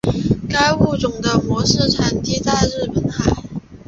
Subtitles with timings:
[0.49, 3.31] 该物种的模式产地在日本海。